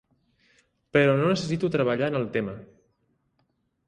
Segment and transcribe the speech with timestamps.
[0.95, 2.57] Però no necessito treballar en el tema.